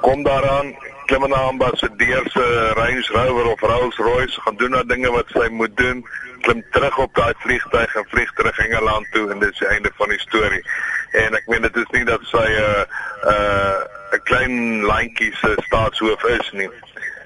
[0.00, 0.74] Kom daaraan,
[1.06, 5.48] klim in 'n ambassadeur se Range Rover of Rolls-Royce, gaan doen daai dinge wat sy
[5.48, 6.04] moet doen,
[6.40, 9.90] klim terug op daai vliegtyg en vlieg terug Engeland toe en dit is die einde
[9.96, 10.64] van die storie.
[11.10, 12.84] En ek meen dit is nie dat sy 'n uh,
[13.24, 13.80] 'n uh,
[14.12, 16.70] 'n klein landjie se staatshoof is nie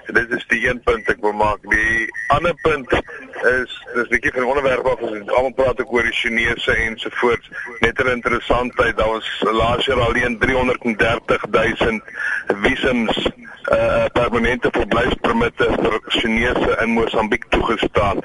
[0.06, 1.62] dit is die een punt ek wil maak.
[1.70, 6.02] Die ander punt is dis 'n bietjie van 'n onderwerp wat ons almal praat oor
[6.02, 7.48] die Chinese ensovoorts.
[7.80, 12.00] Net 'n interessantheid, daar was laas jaar alleen 330 000
[12.46, 13.28] visums
[13.72, 18.20] uh permanente verblyfpermitte vir Chinese in Mosambiek toegestaan.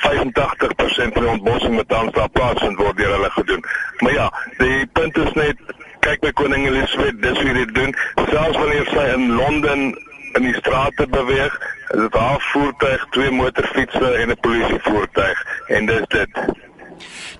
[0.00, 3.64] 85% van die ontbossing wat tans daar plaasvind word deur hulle gedoen.
[3.98, 5.56] Maar ja, die punt is net
[6.00, 7.94] kyk by koning Elizabeth, dis hoe dit doen.
[8.30, 11.58] Selfs wanneer sy in Londen in die strate beweeg.
[11.90, 16.42] Dit is haar voertuig, twee motorfietsse en 'n polisievoertuig en dis dit.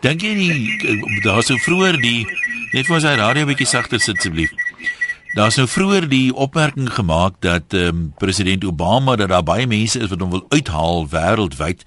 [0.01, 2.27] Dink jy die daar sou vroeër die
[2.73, 4.51] net vir sy radio bietjie sagter sit asseblief.
[5.31, 9.99] Daar's nou vroeër die opmerking gemaak dat ehm um, president Obama dat daar baie mense
[9.99, 11.85] is wat hom wil uithaal wêreldwyd.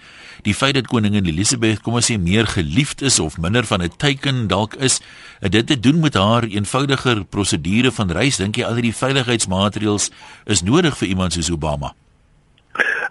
[0.48, 3.92] Die feit dat koningin Elizabeth kom ons sê meer geliefd is of minder van 'n
[3.98, 5.02] teiken dalk is,
[5.40, 8.38] het dit te doen met haar eenvoudiger prosedure van reis.
[8.38, 10.10] Dink jy al die veiligheidsmaatreëls
[10.46, 11.94] is nodig vir iemand soos Obama?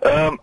[0.00, 0.38] Ehm um,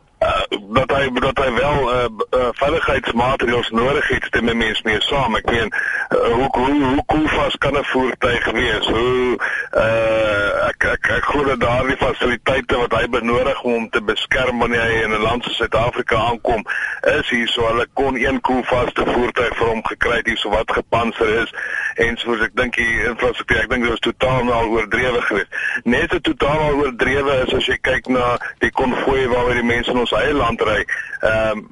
[0.49, 5.35] dat hy dat hy wel uh, uh, veiligheidsmaatreëls nodig het te met mense mee saam.
[5.35, 8.87] Ek meen uh, hoe hoe hoe cool vas kan 'n voertuig wees?
[8.87, 9.37] Hoe
[9.73, 14.59] uh, ek ek ek glo dat daardie fasiliteite wat hy benodig om hom te beskerm
[14.59, 16.65] wanneer hy in 'n land soos Suid-Afrika aankom,
[17.01, 20.49] is hier so hulle kon een cool vaste voertuig vir hom gekry het hier so
[20.49, 21.53] wat gepantser is
[21.95, 25.59] en soos ek dink die infrastruktuur ek dink dit was totaal al oordrewe geweest.
[25.83, 29.91] Net so totaal al oordrewe is as jy kyk na die konvooi waar die mense
[29.91, 30.83] ons eie land ry.
[31.19, 31.67] Ehm um,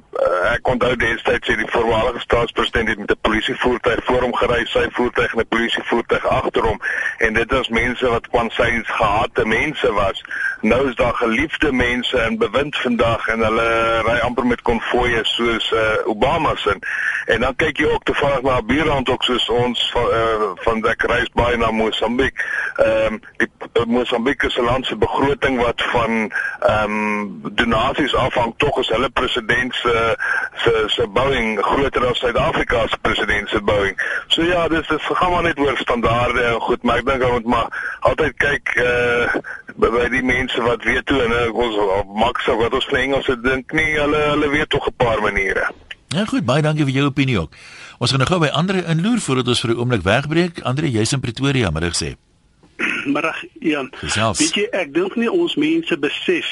[0.48, 4.88] ek onthou destyds sê die voormalige staatspresident het met 'n polisievoertuig voor hom gery, sy
[4.90, 6.80] voertuig en 'n polisievoertuig agter hom
[7.18, 10.24] en dit was mense wat kwansyns gehate mense was.
[10.60, 15.70] Nou is daar geliefde mense in bewind vandag en hulle ry amper met konvoë soos
[15.70, 16.74] uh, Obama se.
[17.26, 20.82] En dan kyk jy ook te vraag na buurland ook soos ons van uh, van
[20.90, 22.42] ek reis baie na Mosambiek.
[22.76, 28.14] Ehm um, die uh, Mosambiek is 'n land se begroting wat van ehm um, donasies
[28.14, 30.16] afhang tog as hulle president se
[30.64, 33.94] se se Boeing groter as Suid-Afrika se president se Boeing.
[34.26, 37.32] So ja, dis dis gaan maar net oor standaarde en goed, maar ek dink ons
[37.32, 39.40] moet maar altyd kyk uh
[39.78, 41.76] by die mense wat weet hoe en ons
[42.14, 45.70] maak so wat ons Engels dink nie, hulle hulle weet tog 'n paar maniere.
[46.08, 47.52] Ja goed, baie dankie vir jou opinie ook.
[47.98, 50.60] Ons gaan nou gou by Andre inloer voordat ons vir 'n oomblik wegbreek.
[50.62, 52.16] Andre, jy's in Pretoria, middag sê.
[53.14, 53.92] Middag, Jan.
[54.00, 56.46] Weet jy, ek dink nie ons mense besef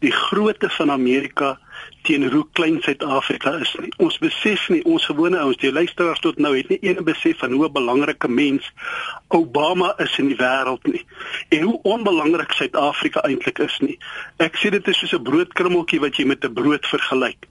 [0.00, 1.58] die grootte van Amerika
[2.02, 3.92] teenoor hoe klein Suid-Afrika is nie.
[3.96, 7.52] Ons besef nie, ons gewone ouens, die luisteraars tot nou het nie een besef van
[7.52, 8.72] hoe 'n belangrike mens
[9.28, 11.04] Obama is in die wêreld nie
[11.48, 13.98] en hoe onbelangrik Suid-Afrika eintlik is nie.
[14.36, 17.46] Ek sê dit is soos 'n broodkrummeltjie wat jy met 'n brood vergelyk.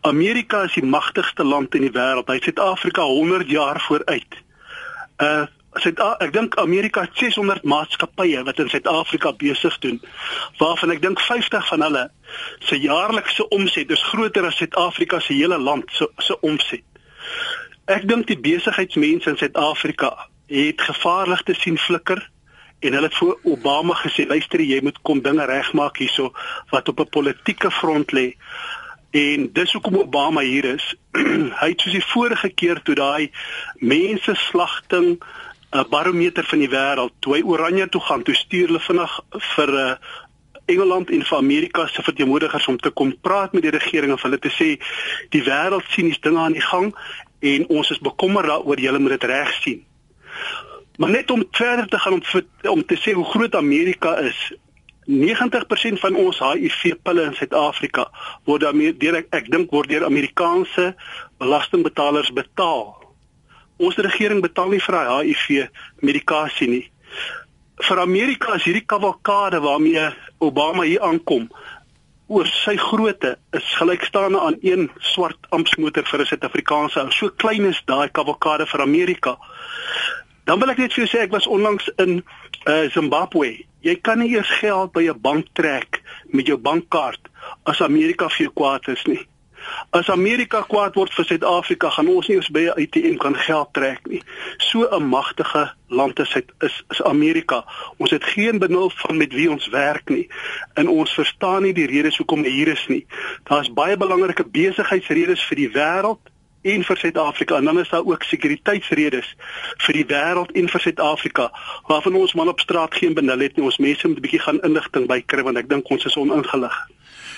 [0.00, 2.28] Amerika is die magtigste land in die wêreld.
[2.28, 4.32] Hy Suid-Afrika 100 jaar vooruit.
[5.18, 5.46] Uh
[5.82, 9.98] Suid ek dink Amerika het 600 maatskappye wat in Suid-Afrika besig doen
[10.60, 12.04] waarvan ek dink 50 van hulle
[12.68, 16.84] se jaarlikse omset is groter as Suid-Afrika se hele land se se omset.
[17.86, 20.14] Ek dink die besigheidsmense in Suid-Afrika
[20.48, 22.22] het gevaarligte sien flikker
[22.80, 26.32] en hulle het voor Obama gesê luister jy moet kom dinge regmaak hierso
[26.72, 28.36] wat op 'n politieke front lê.
[29.10, 30.94] En dis hoekom Obama hier is.
[31.60, 33.30] hy het soos die vorige keer toe daai
[33.78, 35.22] mense slagting
[35.72, 37.12] 'n barometer van die wêreld.
[37.18, 39.96] Toe hy Oranje toe gaan, toe stuur hulle vinnig vir 'n uh, eh,
[40.66, 44.38] Engeland en vir Amerika se verteenwoordigers om te kom praat met die regering en hulle
[44.38, 44.82] te sê
[45.30, 46.94] die wêreld sien iets dinge aan die gang
[47.38, 49.84] en ons is bekommerd daaroor julle moet dit reg sien.
[50.98, 52.22] Maar net om verder te gaan om
[52.70, 54.52] om te sê hoe groot Amerika is.
[55.06, 58.08] 90% van ons HIV pille in Suid-Afrika
[58.44, 58.66] word
[58.98, 60.94] deur ek, ek dink word deur Amerikaanse
[61.38, 63.05] belastingbetalers betaal.
[63.76, 65.68] Ons regering betaal nie vir HIV
[66.00, 66.84] medikasie nie.
[67.76, 70.08] Vir Amerika is hierdie kavalkade waarmee
[70.40, 71.50] Obama hier aankom
[72.26, 77.10] oor sy grootte is gelykstaande aan een swart ampsmotor vir 'n Suid-Afrikaanse ou.
[77.10, 79.36] So klein is daai kavalkade vir Amerika.
[80.44, 82.22] Dan wil ek net vir jou sê ek was onlangs in
[82.66, 83.66] uh, Zimbabwe.
[83.82, 87.28] Jy kan nie eers geld by 'n bank trek met jou bankkaart
[87.64, 89.26] as Amerika vir jou kwaad is nie.
[89.90, 93.72] As Amerika kwaad word vir Suid-Afrika, gaan ons nie eens by 'n ATM kan geld
[93.72, 94.22] trek nie.
[94.58, 97.64] So 'n magtige land is dit is, is Amerika.
[97.96, 100.28] Ons het geen benul van met wie ons werk nie.
[100.74, 103.06] En ons verstaan nie die redes hoekom hy hier is nie.
[103.44, 106.20] Daar's baie belangrike besigheidsredes vir die wêreld
[106.66, 109.34] en vir Suid-Afrika en dan is daar ook sekuriteitsredes
[109.86, 111.50] vir die wêreld en vir Suid-Afrika
[111.86, 113.64] waarvan ons man op straat geen benul het nie.
[113.64, 116.76] Ons mense moet 'n bietjie gaan inligting bykry want ek dink ons is oningelig.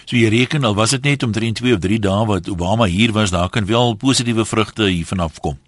[0.09, 2.87] So jy reken al was dit net om 3 2 of 3 dae wat Obama
[2.89, 5.59] hier was, daar kan wel positiewe vrugte hiervan afkom.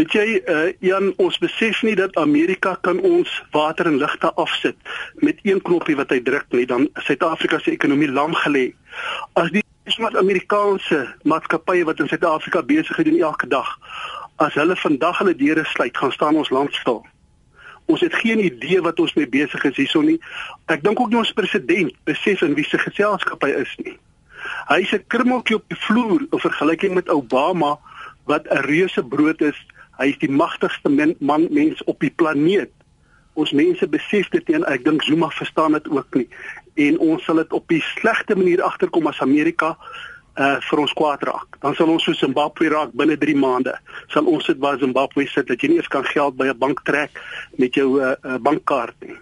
[0.00, 4.80] Weet jy, uh, Jan, ons besef nie dat Amerika kan ons water en ligte afsit
[5.20, 8.70] met een knoppie wat hy druk nie, dan Suid-Afrika se ekonomie lam gelê.
[9.36, 13.76] As die smart Amerikaanse maatskappye wat in Suid-Afrika besig is elke dag,
[14.40, 17.04] as hulle vandag hulle deure sluit, gaan staan ons land stil.
[17.86, 20.20] Ons het geen idee wat ons mee besig is hierson nie.
[20.72, 23.98] Ek dink ook nie ons president besef in wie se geselskap hy is nie.
[24.68, 27.78] Hy is 'n krummeltjie op die vloer in vergelyking met Obama
[28.24, 29.58] wat 'n reuse brood is.
[29.98, 30.88] Hy is die magtigste
[31.20, 32.72] man mens op die planeet.
[33.34, 36.28] Ons mense besef dit en ek dink Zuma verstaan dit ook nie.
[36.74, 39.76] En ons sal dit op die slegte manier agterkom as Amerika
[40.36, 41.58] uh vir ons kwaad raak.
[41.62, 43.74] Dan sal ons so Zimbabwe raak binne 3 maande.
[44.08, 46.82] Sal ons dit waar Zimbabwe sit dat jy nie eens kan geld by 'n bank
[46.84, 47.10] trek
[47.56, 49.18] met jou uh, uh bankkaart nie.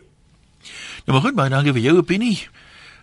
[1.04, 2.48] Nou maar goed, baie dankie vir jou opinie.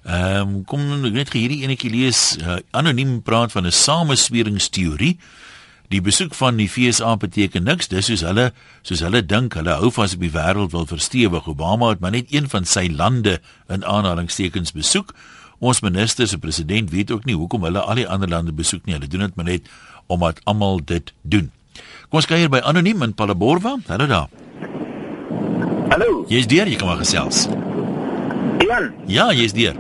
[0.04, 2.38] Ehm um, kom net hierdie enetjie lees.
[2.40, 5.18] Uh, anoniem praat van 'n samesweringsteorie.
[5.90, 7.88] Die besoek van die FSA beteken niks.
[7.90, 11.48] Dis soos hulle soos hulle dink hulle hou vas op die wêreld wil verstewig.
[11.48, 15.14] Obama het maar net een van sy lande in aanhalingstekens besoek.
[15.60, 18.96] Ons minister se president weet ook nie hoekom hulle al die ander lande besoek nie.
[18.96, 19.70] Hulle doen dit maar net
[20.08, 21.52] omdat almal dit doen.
[22.10, 23.76] Kom ons kyk hier by anoniem in Palaborwa.
[23.88, 24.30] Hallo daar.
[25.90, 26.24] Hallo.
[26.30, 27.48] Jy's deur, jy kan maar gesels.
[28.64, 28.94] Ian.
[29.08, 29.76] Ja, jy's deur.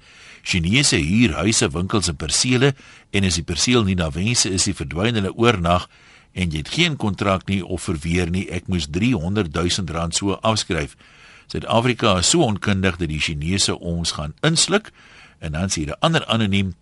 [0.47, 2.73] Chinese huur huise, winkels en persele
[3.11, 5.89] en as die perseel nie na wense is, verdwyn hulle oornag
[6.37, 10.37] en jy het geen kontrak nie of verweer nie, ek moes 300 000 rand so
[10.45, 10.95] afskryf.
[11.51, 14.91] Suid-Afrika is so onkundig dat die Chinese ons gaan insluk
[15.39, 16.75] en dan sê 'n ander anoniem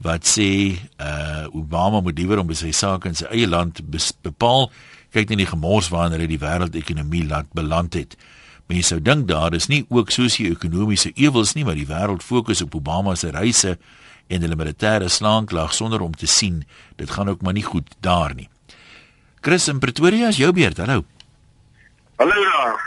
[0.00, 3.80] wat sê uh Obama moet liewer om sy sake in sy eie land
[4.22, 4.70] bepaal
[5.12, 8.16] kyk net die gemors waarin hy die wêreldekonomie laat beland het.
[8.70, 12.76] Mense sou dink daar is nie ook sosio-ekonomiese ewels nie, maar die wêreld fokus op
[12.78, 13.72] Obama se reise
[14.30, 16.60] en hulle militêre slaanklag sonder om te sien
[17.00, 18.46] dit gaan ook maar nie goed daar nie.
[19.42, 20.78] Chris in Pretoria is jou beurt.
[20.78, 21.02] Hallo.
[22.22, 22.78] Hallo daar.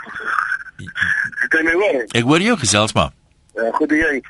[1.52, 2.00] Kan jy hoor?
[2.16, 3.12] Ek hoor jou gesels maar.
[3.52, 4.22] Ja, goed jy.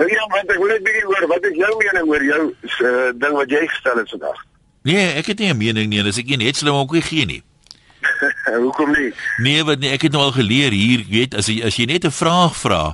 [0.00, 3.08] Nou ja, want ek wil net bietjie hoor wat is jou mening oor jou uh,
[3.20, 4.44] ding wat jy gestel het vandag?
[4.88, 7.04] Nee, ek het nie 'n mening nie, as ek een het, sal ek ook nie
[7.04, 7.42] gee nie.
[8.64, 9.12] Hoekom nie?
[9.42, 12.06] Nee, wat nie, ek het nou al geleer hier, weet, as jy as jy net
[12.06, 12.84] 'n vraag vra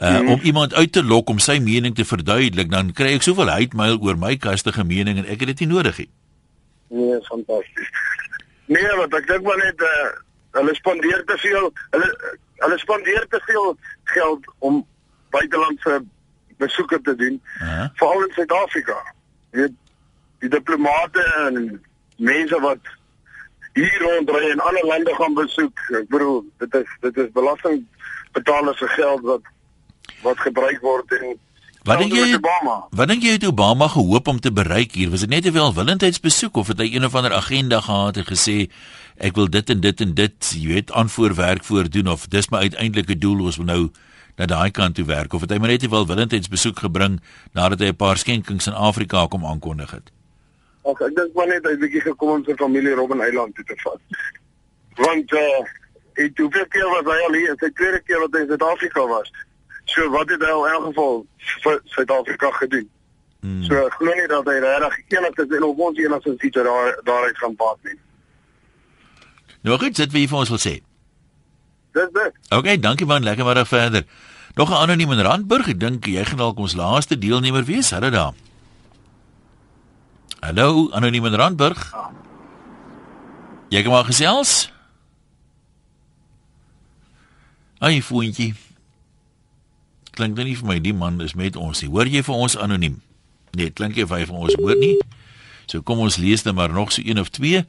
[0.00, 0.28] uh hmm.
[0.28, 3.98] om iemand uit te lok om sy mening te verduidelik, dan kry ek soveel heidmail
[4.00, 6.10] oor my kastige mening en ek het dit nie nodig nie.
[6.88, 7.90] Nee, fantasties.
[8.66, 10.08] Nee, wat ek dink maar net uh
[10.50, 12.08] hulle spandeer te veel, hulle
[12.64, 13.76] hulle spandeer te veel
[14.14, 14.80] geld om
[15.30, 16.00] buitelandse
[16.58, 17.88] besoeke te doen, uh -huh.
[17.94, 18.96] veral in Suid-Afrika.
[19.50, 19.76] Jy weet
[20.38, 21.84] die diplomate en
[22.16, 22.80] mense wat
[23.74, 25.78] hier rondry en ander lande gaan besoek.
[26.00, 29.54] Ek bedoel, dit is dit is belastingbetalers se geld wat
[30.22, 31.38] wat gebruik word en
[31.88, 32.74] Wat dink jy Obama?
[32.92, 35.08] Wat dink jy het Obama gehoop om te bereik hier?
[35.10, 38.68] Was dit net 'n welwillendheidsbesoek of het hy een of ander agenda gehad en gesê
[39.16, 43.18] ek wil dit en dit en dit, jy weet, aanvoerwerk voordoen of dis my uiteindelike
[43.18, 43.90] doel ons wil nou
[44.36, 47.20] na daai kant toe werk of het hy maar net 'n welwillendheidsbesoek gebring
[47.52, 50.12] nadat hy 'n paar skenkings in Afrika kom aankondig het?
[50.88, 53.76] Ag ek dink maar net hy bietjie gekom om sy familie Robben Eiland toe te
[53.84, 54.00] vat.
[55.00, 55.60] Want uh
[56.20, 57.54] ek het hoeveel keer was hy al hier?
[57.60, 59.28] Sy tweede keer wat hy in Suid-Afrika was.
[59.88, 61.22] So wat het hy al in elk geval
[61.64, 62.88] vir Suid-Afrika gedoen?
[63.40, 63.62] Hmm.
[63.64, 67.56] So glo nie dat hy regtig enigste en of ons enigste iets daar daaruit gaan
[67.56, 67.96] baat nie.
[69.64, 70.74] Nou goed, dit wie vir ons wil sê.
[71.96, 72.36] Dis dit.
[72.48, 74.04] Okay, dankie man, lekker middag verder.
[74.54, 77.90] Nog 'n anoniem in Randburg, ek dink jy gaan dalk ons laaste deelnemer wees.
[77.90, 78.32] Hallo daar.
[80.40, 81.80] Hallo, anoniem in Randburg.
[83.68, 84.70] Jy kom maar gesels.
[87.78, 88.54] Ai, foontjie
[90.16, 91.90] klink nou nie vir my die man is met ons nie.
[91.92, 92.96] Hoor jy vir ons anoniem?
[93.56, 94.96] Nee, klink jy vir ons hoor nie.
[95.70, 97.62] So kom ons lees net maar nog so een of twee.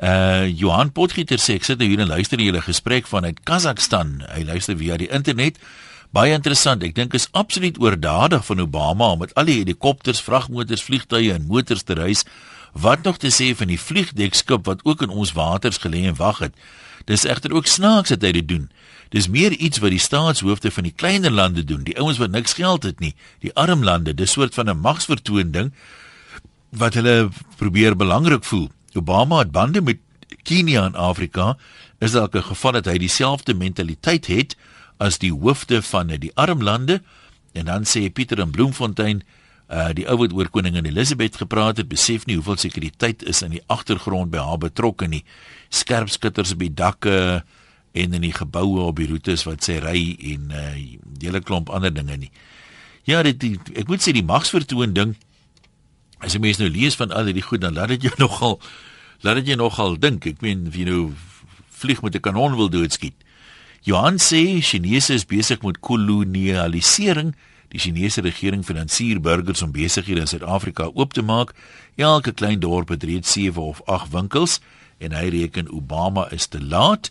[0.00, 4.22] Uh Johan Potgieter sê ek sit nou hier en luister na julle gesprek vanuit Kazakhstan.
[4.32, 5.60] Hy luister via die internet.
[6.10, 6.82] Baie interessant.
[6.82, 11.46] Ek dink is absoluut oordadig van Obama om met al die helikopters, vragmotors, vliegtuie en
[11.46, 12.24] motors te reis.
[12.74, 16.42] Wat nog te sê van die vliegdekskip wat ook in ons waters gelê en wag
[16.42, 16.56] het.
[17.06, 18.66] Dis egter ook snaaks dat hy dit doen.
[19.14, 22.54] Dis meer iets wat die staatshoofde van die kleiner lande doen, die ouens wat niks
[22.58, 25.72] geld het nie, die arm lande, dis soort van 'n magsvertoon ding
[26.70, 28.70] wat hulle probeer belangrik voel.
[28.94, 29.98] Obama het bande met
[30.42, 31.56] Kenia en Afrika,
[31.98, 34.56] is dalk 'n geval dat hy dieselfde mentaliteit het
[35.00, 37.00] as die hoofde van die arm lande
[37.56, 39.22] en dan sê Pieter in Bloemfontein
[39.70, 43.54] uh die ou wat oor koningin Elizabeth gepraat het, besef nie hoeveel sekuriteit is in
[43.54, 45.22] die agtergrond by haar betrokke nie.
[45.70, 47.44] Skerpskutters op die dakke
[47.94, 50.02] en in die geboue op die roetes wat sy ry
[50.34, 50.66] en uh
[51.22, 52.32] hele klomp ander dinge nie.
[53.06, 55.16] Ja, dit die, ek moet sê die magsvertoon ding
[56.20, 58.58] as jy mens nou lees van al die goed dan laat dit jou nogal
[59.22, 60.26] laat dit jou nogal dink.
[60.26, 61.12] Ek meen wie nou
[61.80, 63.16] vlieg met 'n kanon wil doodskiet.
[63.82, 67.32] Johan sê Chinese is besig met kolonialisering.
[67.72, 71.54] Die Chinese regering finansier burgers om besighede in Suid-Afrika oop te maak.
[71.96, 74.58] Elke klein dorp het reeds 7 of 8 winkels
[75.00, 77.08] en hy reken Obama is te laat.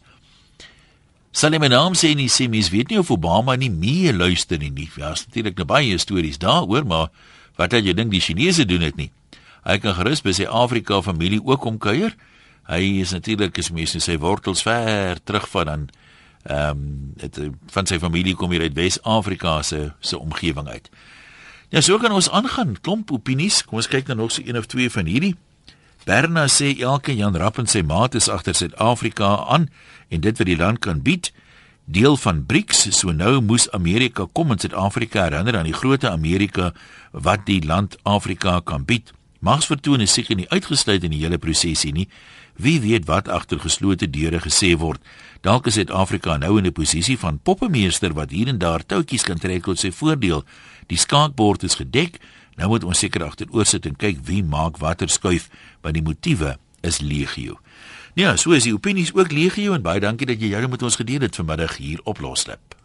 [1.33, 4.89] Sal my naam sê nie sê mens weet nie of Obama nie meer luister nie.
[4.97, 7.09] Ja, natuurlik nou baie stories daaroor, maar
[7.57, 9.09] wat het jy dink die Chinese doen dit nie?
[9.65, 12.13] Hy kan gerus by sy Afrika familie ook kom kuier.
[12.69, 15.89] Hy is natuurlik as mens sy wortels ver terug van dan
[16.43, 16.85] ehm
[17.19, 20.89] um, van sy familie kom hier uit Wes-Afrika se se omgewing uit.
[21.69, 22.77] Ja, so kan ons aangaan.
[22.81, 23.65] Klomp opinies.
[23.65, 25.35] Kom ons kyk nou nog so een of twee van hierdie.
[26.05, 29.69] Berna sê elke Jan Rapp en sy maat is agter Suid-Afrika aan
[30.09, 31.31] en dit wat die land kan bied
[31.89, 36.71] deel van BRICS so nou moes Amerika kom en Suid-Afrika herinner aan die groot Amerika
[37.11, 39.09] wat die land Afrika kan bied.
[39.41, 42.05] Magsvertoon is seker nie uitgesluit in die hele prosesie nie.
[42.59, 45.01] Wie weet wat agter geslote deure gesê word.
[45.39, 49.37] Dalk is Suid-Afrika nou in 'n posisie van poppemeester wat hier en daar touwtjies kan
[49.39, 50.43] trek tot sy voordeel.
[50.87, 52.19] Die skaakbord is gedek.
[52.55, 55.49] Nou moet ons seker agteroor sit en kyk wie maak watter skuif,
[55.81, 57.59] want die motiewe is legio.
[58.13, 60.95] Ja, so is die opinies ook legio en baie dankie dat jy julle met ons
[60.95, 62.78] gedeel het vanmiddag hier op Loslip.